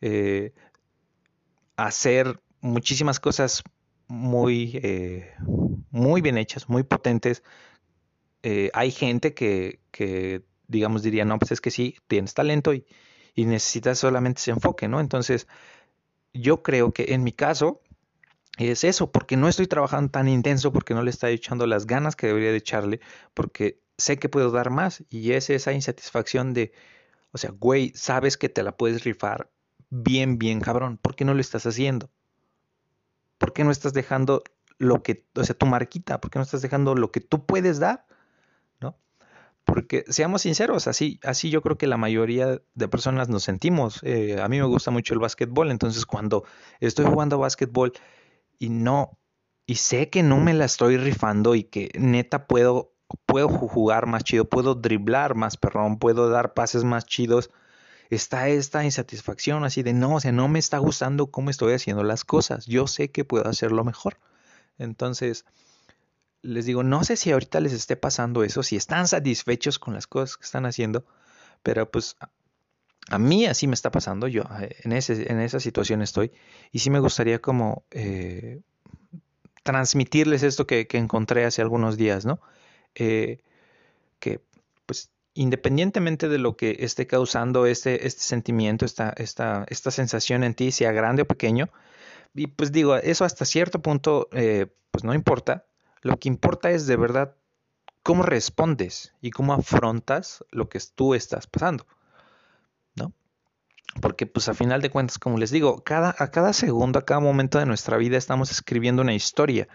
eh, 0.00 0.52
hacer 1.76 2.40
muchísimas 2.60 3.20
cosas 3.20 3.62
muy, 4.08 4.80
eh, 4.82 5.34
muy 5.90 6.20
bien 6.20 6.38
hechas, 6.38 6.68
muy 6.68 6.82
potentes. 6.82 7.42
Eh, 8.42 8.70
hay 8.74 8.90
gente 8.90 9.34
que, 9.34 9.80
que, 9.90 10.42
digamos, 10.66 11.02
diría, 11.02 11.24
no, 11.24 11.38
pues 11.38 11.52
es 11.52 11.60
que 11.60 11.70
sí, 11.70 11.96
tienes 12.06 12.34
talento 12.34 12.74
y, 12.74 12.86
y 13.34 13.44
necesitas 13.46 13.98
solamente 13.98 14.40
ese 14.40 14.52
enfoque, 14.52 14.88
¿no? 14.88 15.00
Entonces, 15.00 15.46
yo 16.32 16.62
creo 16.62 16.92
que 16.92 17.14
en 17.14 17.24
mi 17.24 17.32
caso 17.32 17.82
es 18.58 18.84
eso, 18.84 19.12
porque 19.12 19.36
no 19.36 19.48
estoy 19.48 19.66
trabajando 19.66 20.10
tan 20.10 20.28
intenso, 20.28 20.72
porque 20.72 20.94
no 20.94 21.02
le 21.02 21.10
estoy 21.10 21.34
echando 21.34 21.66
las 21.66 21.86
ganas 21.86 22.16
que 22.16 22.28
debería 22.28 22.50
de 22.50 22.58
echarle, 22.58 23.00
porque 23.34 23.80
sé 23.98 24.18
que 24.18 24.28
puedo 24.28 24.50
dar 24.50 24.70
más 24.70 25.04
y 25.10 25.32
es 25.32 25.50
esa 25.50 25.72
insatisfacción 25.72 26.54
de, 26.54 26.72
o 27.32 27.38
sea, 27.38 27.50
güey, 27.50 27.92
sabes 27.94 28.36
que 28.36 28.48
te 28.48 28.62
la 28.62 28.76
puedes 28.76 29.04
rifar 29.04 29.50
bien, 29.90 30.38
bien 30.38 30.60
cabrón, 30.60 30.98
¿por 30.98 31.14
qué 31.14 31.24
no 31.24 31.34
lo 31.34 31.40
estás 31.40 31.66
haciendo? 31.66 32.10
¿Por 33.38 33.52
qué 33.52 33.64
no 33.64 33.70
estás 33.70 33.92
dejando 33.92 34.42
lo 34.78 35.02
que, 35.02 35.26
o 35.34 35.44
sea, 35.44 35.56
tu 35.56 35.66
marquita, 35.66 36.20
por 36.20 36.30
qué 36.30 36.38
no 36.38 36.44
estás 36.44 36.62
dejando 36.62 36.94
lo 36.94 37.10
que 37.10 37.20
tú 37.20 37.46
puedes 37.46 37.78
dar? 37.78 38.06
Porque 39.68 40.06
seamos 40.08 40.42
sinceros, 40.42 40.86
así, 40.88 41.20
así 41.22 41.50
yo 41.50 41.60
creo 41.60 41.76
que 41.76 41.86
la 41.86 41.98
mayoría 41.98 42.62
de 42.74 42.88
personas 42.88 43.28
nos 43.28 43.42
sentimos. 43.42 44.00
Eh, 44.02 44.40
a 44.40 44.48
mí 44.48 44.56
me 44.56 44.64
gusta 44.64 44.90
mucho 44.90 45.12
el 45.12 45.20
básquetbol, 45.20 45.70
entonces 45.70 46.06
cuando 46.06 46.44
estoy 46.80 47.04
jugando 47.04 47.36
básquetbol 47.36 47.92
y 48.58 48.70
no, 48.70 49.18
y 49.66 49.74
sé 49.74 50.08
que 50.08 50.22
no 50.22 50.38
me 50.38 50.54
la 50.54 50.64
estoy 50.64 50.96
rifando 50.96 51.54
y 51.54 51.64
que 51.64 51.90
neta 51.98 52.46
puedo, 52.46 52.94
puedo 53.26 53.50
jugar 53.50 54.06
más 54.06 54.24
chido, 54.24 54.46
puedo 54.46 54.74
driblar 54.74 55.34
más 55.34 55.58
perrón, 55.58 55.98
puedo 55.98 56.30
dar 56.30 56.54
pases 56.54 56.82
más 56.84 57.04
chidos, 57.04 57.50
está 58.10 58.48
esta 58.48 58.84
insatisfacción 58.84 59.64
así 59.64 59.82
de 59.82 59.92
no, 59.92 60.16
o 60.16 60.20
sea, 60.20 60.32
no 60.32 60.48
me 60.48 60.58
está 60.58 60.78
gustando 60.78 61.28
cómo 61.28 61.50
estoy 61.50 61.74
haciendo 61.74 62.02
las 62.04 62.24
cosas. 62.24 62.66
Yo 62.66 62.86
sé 62.86 63.10
que 63.10 63.24
puedo 63.24 63.46
hacerlo 63.48 63.84
mejor. 63.84 64.18
Entonces, 64.78 65.44
les 66.42 66.66
digo, 66.66 66.82
no 66.82 67.04
sé 67.04 67.16
si 67.16 67.32
ahorita 67.32 67.60
les 67.60 67.72
esté 67.72 67.96
pasando 67.96 68.44
eso, 68.44 68.62
si 68.62 68.76
están 68.76 69.08
satisfechos 69.08 69.78
con 69.78 69.94
las 69.94 70.06
cosas 70.06 70.36
que 70.36 70.44
están 70.44 70.66
haciendo, 70.66 71.04
pero 71.62 71.90
pues 71.90 72.16
a 73.10 73.18
mí 73.18 73.46
así 73.46 73.66
me 73.66 73.74
está 73.74 73.90
pasando, 73.90 74.28
yo 74.28 74.42
eh, 74.60 74.76
en, 74.84 74.92
ese, 74.92 75.30
en 75.30 75.40
esa 75.40 75.60
situación 75.60 76.02
estoy, 76.02 76.32
y 76.72 76.78
sí 76.80 76.90
me 76.90 77.00
gustaría 77.00 77.40
como 77.40 77.84
eh, 77.90 78.60
transmitirles 79.62 80.42
esto 80.42 80.66
que, 80.66 80.86
encontré 80.92 81.44
hace 81.44 81.62
algunos 81.62 81.96
días, 81.96 82.24
¿no? 82.24 82.40
Eh, 82.94 83.40
que 84.18 84.40
pues 84.86 85.10
independientemente 85.38 86.28
de 86.28 86.38
lo 86.38 86.56
que 86.56 86.78
esté 86.80 87.06
causando 87.06 87.66
este, 87.66 88.08
este 88.08 88.22
sentimiento, 88.22 88.84
esta, 88.84 89.14
sensación 89.70 90.42
en 90.42 90.54
ti, 90.54 90.72
sea 90.72 90.90
grande 90.90 91.22
o 91.22 91.26
pequeño, 91.26 91.68
y 92.34 92.48
pues 92.48 92.72
digo, 92.72 92.96
eso 92.96 93.24
hasta 93.24 93.44
cierto 93.44 93.80
punto, 93.80 94.28
pues 94.30 95.04
no 95.04 95.14
importa, 95.14 95.64
lo 96.02 96.16
que 96.16 96.28
importa 96.28 96.72
es 96.72 96.88
de 96.88 96.96
verdad 96.96 97.36
cómo 98.02 98.24
respondes 98.24 99.14
y 99.20 99.30
cómo 99.30 99.52
afrontas 99.52 100.44
lo 100.50 100.68
que 100.68 100.80
tú 100.92 101.14
estás 101.14 101.46
pasando. 101.46 101.86
¿No? 102.96 103.12
Porque 104.00 104.26
pues 104.26 104.48
a 104.48 104.54
final 104.54 104.82
de 104.82 104.90
cuentas, 104.90 105.20
como 105.20 105.38
les 105.38 105.52
digo, 105.52 105.84
a 105.86 106.30
cada 106.30 106.52
segundo, 106.52 106.98
a 106.98 107.04
cada 107.04 107.20
momento 107.20 107.60
de 107.60 107.66
nuestra 107.66 107.96
vida 107.96 108.16
estamos 108.16 108.50
escribiendo 108.50 109.02
una 109.02 109.14
historia. 109.14 109.68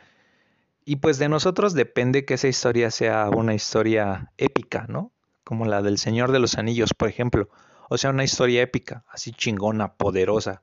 Y 0.83 0.97
pues 0.97 1.19
de 1.19 1.29
nosotros 1.29 1.73
depende 1.73 2.25
que 2.25 2.33
esa 2.33 2.49
historia 2.49 2.91
sea 2.91 3.29
una 3.29 3.53
historia 3.53 4.31
épica, 4.37 4.87
¿no? 4.89 5.13
Como 5.43 5.65
la 5.65 5.81
del 5.81 5.97
Señor 5.97 6.31
de 6.31 6.39
los 6.39 6.57
Anillos, 6.57 6.93
por 6.93 7.09
ejemplo. 7.09 7.49
O 7.89 7.97
sea, 7.97 8.09
una 8.09 8.23
historia 8.23 8.61
épica, 8.61 9.03
así 9.09 9.31
chingona, 9.31 9.93
poderosa. 9.93 10.61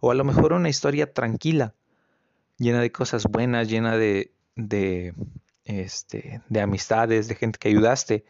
O 0.00 0.10
a 0.10 0.14
lo 0.14 0.24
mejor 0.24 0.52
una 0.52 0.68
historia 0.68 1.12
tranquila, 1.12 1.74
llena 2.58 2.80
de 2.80 2.92
cosas 2.92 3.24
buenas, 3.24 3.68
llena 3.68 3.96
de, 3.96 4.32
de, 4.56 5.14
este, 5.64 6.42
de 6.48 6.60
amistades, 6.60 7.28
de 7.28 7.34
gente 7.34 7.58
que 7.58 7.68
ayudaste. 7.68 8.24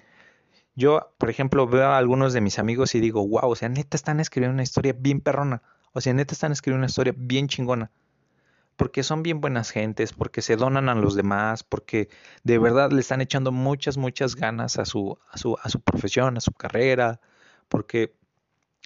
Yo, 0.74 1.12
por 1.18 1.30
ejemplo, 1.30 1.66
veo 1.66 1.88
a 1.88 1.98
algunos 1.98 2.32
de 2.32 2.40
mis 2.40 2.58
amigos 2.58 2.94
y 2.94 3.00
digo, 3.00 3.26
wow, 3.26 3.50
o 3.50 3.56
sea, 3.56 3.68
neta 3.68 3.96
están 3.96 4.20
escribiendo 4.20 4.54
una 4.54 4.62
historia 4.62 4.94
bien 4.98 5.20
perrona. 5.20 5.62
O 5.92 6.00
sea, 6.00 6.12
neta 6.12 6.34
están 6.34 6.52
escribiendo 6.52 6.80
una 6.80 6.90
historia 6.90 7.14
bien 7.16 7.48
chingona. 7.48 7.90
Porque 8.76 9.02
son 9.02 9.22
bien 9.22 9.40
buenas 9.40 9.70
gentes, 9.70 10.12
porque 10.12 10.42
se 10.42 10.56
donan 10.56 10.88
a 10.88 10.94
los 10.94 11.14
demás, 11.14 11.62
porque 11.62 12.08
de 12.42 12.58
verdad 12.58 12.90
le 12.90 13.00
están 13.00 13.20
echando 13.20 13.52
muchas, 13.52 13.96
muchas 13.96 14.34
ganas 14.34 14.78
a 14.78 14.84
su, 14.84 15.18
a 15.30 15.38
su, 15.38 15.56
a 15.62 15.68
su 15.68 15.80
profesión, 15.80 16.36
a 16.36 16.40
su 16.40 16.52
carrera, 16.52 17.20
porque 17.68 18.14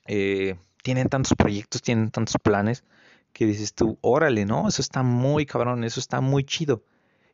eh, 0.06 0.56
tienen 0.82 1.08
tantos 1.08 1.34
proyectos, 1.34 1.82
tienen 1.82 2.10
tantos 2.10 2.36
planes, 2.42 2.84
que 3.32 3.46
dices 3.46 3.74
tú, 3.74 3.98
órale, 4.00 4.44
¿no? 4.44 4.68
Eso 4.68 4.82
está 4.82 5.02
muy 5.02 5.46
cabrón, 5.46 5.84
eso 5.84 6.00
está 6.00 6.20
muy 6.20 6.44
chido. 6.44 6.82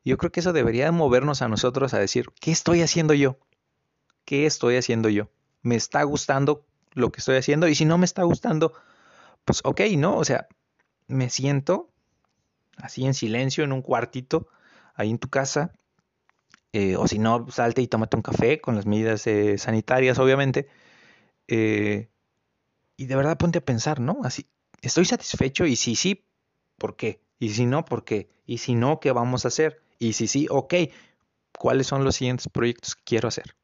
Yo 0.03 0.17
creo 0.17 0.31
que 0.31 0.39
eso 0.39 0.53
debería 0.53 0.91
movernos 0.91 1.41
a 1.41 1.47
nosotros 1.47 1.93
a 1.93 1.99
decir, 1.99 2.27
¿qué 2.39 2.51
estoy 2.51 2.81
haciendo 2.81 3.13
yo? 3.13 3.39
¿Qué 4.23 4.45
estoy 4.45 4.77
haciendo 4.77 5.09
yo? 5.09 5.29
¿Me 5.61 5.75
está 5.75 6.03
gustando 6.03 6.65
lo 6.93 7.11
que 7.11 7.19
estoy 7.19 7.37
haciendo? 7.37 7.67
Y 7.67 7.75
si 7.75 7.85
no 7.85 7.97
me 7.97 8.05
está 8.05 8.23
gustando, 8.23 8.73
pues 9.45 9.61
ok, 9.63 9.81
¿no? 9.97 10.17
O 10.17 10.23
sea, 10.23 10.47
me 11.07 11.29
siento 11.29 11.89
así 12.77 13.05
en 13.05 13.13
silencio 13.13 13.63
en 13.63 13.71
un 13.71 13.81
cuartito, 13.81 14.47
ahí 14.95 15.09
en 15.09 15.19
tu 15.19 15.29
casa, 15.29 15.73
eh, 16.73 16.97
o 16.97 17.07
si 17.07 17.19
no, 17.19 17.49
salte 17.51 17.81
y 17.81 17.87
tómate 17.87 18.17
un 18.17 18.21
café 18.21 18.59
con 18.59 18.75
las 18.75 18.85
medidas 18.85 19.25
eh, 19.27 19.57
sanitarias, 19.57 20.19
obviamente. 20.19 20.67
Eh, 21.47 22.09
y 22.97 23.05
de 23.05 23.15
verdad 23.15 23.37
ponte 23.37 23.59
a 23.59 23.65
pensar, 23.65 23.99
¿no? 23.99 24.19
Así, 24.23 24.47
¿estoy 24.81 25.05
satisfecho? 25.05 25.65
Y 25.65 25.75
si 25.77 25.95
sí, 25.95 26.25
¿por 26.77 26.95
qué? 26.97 27.21
Y 27.39 27.49
si 27.49 27.65
no, 27.65 27.85
¿por 27.85 28.03
qué? 28.03 28.29
Y 28.45 28.57
si 28.57 28.75
no, 28.75 28.99
¿qué 28.99 29.11
vamos 29.11 29.45
a 29.45 29.49
hacer? 29.49 29.81
Y 29.99 30.13
si 30.13 30.27
sí, 30.27 30.47
ok, 30.49 30.73
¿cuáles 31.57 31.87
son 31.87 32.03
los 32.03 32.15
siguientes 32.15 32.49
proyectos 32.49 32.95
que 32.95 33.03
quiero 33.05 33.27
hacer? 33.29 33.55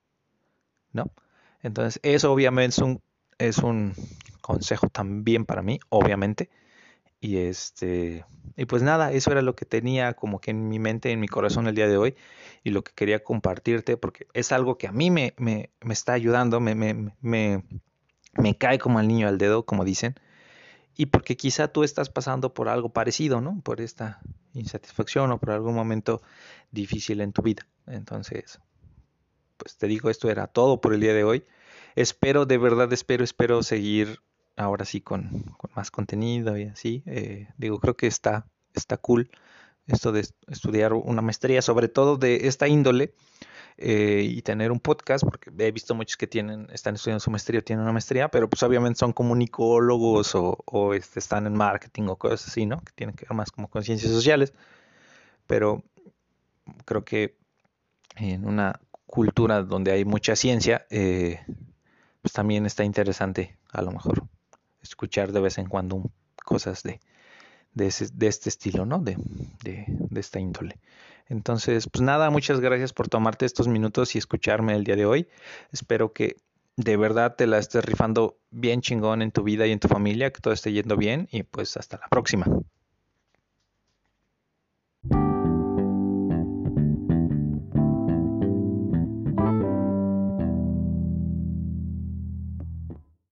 ¿No? 0.93 1.11
Entonces, 1.61 1.99
eso 2.03 2.31
obviamente 2.31 2.75
es 2.75 2.77
un, 2.79 3.01
es 3.37 3.57
un 3.57 3.93
consejo 4.41 4.87
también 4.87 5.45
para 5.45 5.61
mí, 5.61 5.79
obviamente. 5.89 6.49
Y 7.21 7.37
este, 7.37 8.25
y 8.57 8.65
pues 8.65 8.81
nada, 8.83 9.11
eso 9.13 9.31
era 9.31 9.41
lo 9.41 9.55
que 9.55 9.65
tenía 9.65 10.13
como 10.15 10.41
que 10.41 10.51
en 10.51 10.67
mi 10.67 10.79
mente, 10.79 11.11
en 11.11 11.19
mi 11.19 11.27
corazón 11.27 11.67
el 11.67 11.75
día 11.75 11.87
de 11.87 11.97
hoy, 11.97 12.15
y 12.63 12.71
lo 12.71 12.83
que 12.83 12.93
quería 12.93 13.23
compartirte, 13.23 13.95
porque 13.95 14.27
es 14.33 14.51
algo 14.51 14.77
que 14.77 14.87
a 14.87 14.91
mí 14.91 15.11
me, 15.11 15.33
me, 15.37 15.69
me 15.81 15.93
está 15.93 16.13
ayudando, 16.13 16.59
me, 16.59 16.75
me, 16.75 17.13
me, 17.21 17.63
me 18.33 18.57
cae 18.57 18.79
como 18.79 18.99
al 18.99 19.07
niño 19.07 19.27
al 19.27 19.37
dedo, 19.37 19.65
como 19.65 19.85
dicen 19.85 20.15
y 20.95 21.07
porque 21.07 21.37
quizá 21.37 21.67
tú 21.69 21.83
estás 21.83 22.09
pasando 22.09 22.53
por 22.53 22.69
algo 22.69 22.89
parecido, 22.89 23.41
¿no? 23.41 23.61
Por 23.63 23.81
esta 23.81 24.21
insatisfacción 24.53 25.31
o 25.31 25.39
por 25.39 25.51
algún 25.51 25.73
momento 25.73 26.21
difícil 26.71 27.21
en 27.21 27.33
tu 27.33 27.41
vida. 27.41 27.67
Entonces, 27.87 28.59
pues 29.57 29.77
te 29.77 29.87
digo, 29.87 30.09
esto 30.09 30.29
era 30.29 30.47
todo 30.47 30.81
por 30.81 30.93
el 30.93 30.99
día 31.01 31.13
de 31.13 31.23
hoy. 31.23 31.45
Espero, 31.95 32.45
de 32.45 32.57
verdad, 32.57 32.91
espero, 32.93 33.23
espero 33.23 33.63
seguir 33.63 34.19
ahora 34.55 34.85
sí 34.85 35.01
con, 35.01 35.55
más 35.75 35.91
contenido 35.91 36.57
y 36.57 36.65
así. 36.65 37.03
Eh, 37.05 37.47
digo, 37.57 37.79
creo 37.79 37.95
que 37.95 38.07
está, 38.07 38.47
está 38.73 38.97
cool. 38.97 39.29
esto 39.87 40.11
de 40.11 40.27
estudiar 40.47 40.93
una 40.93 41.21
maestría, 41.21 41.61
sobre 41.61 41.87
todo 41.87 42.17
de 42.17 42.47
esta 42.47 42.67
índole, 42.67 43.13
eh, 43.77 44.23
y 44.23 44.41
tener 44.41 44.71
un 44.71 44.79
podcast, 44.79 45.23
porque 45.23 45.51
he 45.57 45.71
visto 45.71 45.95
muchos 45.95 46.17
que 46.17 46.27
tienen, 46.27 46.67
están 46.71 46.95
estudiando 46.95 47.19
su 47.19 47.31
maestría 47.31 47.59
o 47.61 47.63
tienen 47.63 47.83
una 47.83 47.93
maestría, 47.93 48.29
pero 48.29 48.49
pues 48.49 48.61
obviamente 48.63 48.99
son 48.99 49.13
comunicólogos 49.13 50.33
o, 50.35 50.93
este, 50.93 51.19
están 51.19 51.47
en 51.47 51.53
marketing 51.55 52.03
o 52.09 52.17
cosas 52.17 52.47
así, 52.47 52.65
¿no? 52.65 52.81
Que 52.81 52.91
tienen 52.93 53.15
que 53.15 53.25
ver 53.25 53.35
más 53.35 53.51
como 53.51 53.69
con 53.69 53.83
ciencias 53.83 54.11
sociales. 54.11 54.53
Pero 55.47 55.83
creo 56.85 57.03
que 57.03 57.37
en 58.15 58.45
una 58.45 58.79
cultura 59.05 59.63
donde 59.63 59.91
hay 59.91 60.05
mucha 60.05 60.35
ciencia, 60.35 60.85
eh, 60.89 61.39
pues 62.21 62.33
también 62.33 62.65
está 62.65 62.83
interesante 62.83 63.57
a 63.71 63.81
lo 63.81 63.91
mejor 63.91 64.27
escuchar 64.81 65.31
de 65.31 65.41
vez 65.41 65.57
en 65.57 65.67
cuando 65.67 66.11
cosas 66.43 66.83
de, 66.83 66.99
de, 67.73 67.87
este 68.27 68.49
estilo, 68.49 68.85
¿no? 68.85 68.99
De, 68.99 69.17
de, 69.63 69.85
de, 69.87 70.19
esta 70.19 70.39
índole. 70.39 70.79
Entonces, 71.27 71.87
pues 71.87 72.01
nada, 72.01 72.29
muchas 72.29 72.59
gracias 72.59 72.93
por 72.93 73.07
tomarte 73.07 73.45
estos 73.45 73.67
minutos 73.67 74.15
y 74.15 74.17
escucharme 74.17 74.75
el 74.75 74.83
día 74.83 74.95
de 74.95 75.05
hoy. 75.05 75.27
Espero 75.71 76.13
que 76.13 76.37
de 76.77 76.97
verdad 76.97 77.35
te 77.35 77.47
la 77.47 77.57
estés 77.57 77.85
rifando 77.85 78.37
bien 78.49 78.81
chingón 78.81 79.21
en 79.21 79.31
tu 79.31 79.43
vida 79.43 79.67
y 79.67 79.71
en 79.71 79.79
tu 79.79 79.87
familia, 79.87 80.31
que 80.31 80.41
todo 80.41 80.53
esté 80.53 80.71
yendo 80.71 80.97
bien 80.97 81.27
y 81.31 81.43
pues 81.43 81.77
hasta 81.77 81.97
la 81.97 82.07
próxima. 82.07 82.47